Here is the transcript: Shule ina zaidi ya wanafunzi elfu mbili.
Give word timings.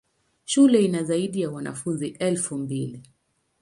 Shule 0.45 0.85
ina 0.85 1.03
zaidi 1.03 1.41
ya 1.41 1.51
wanafunzi 1.51 2.07
elfu 2.07 2.57
mbili. 2.57 3.03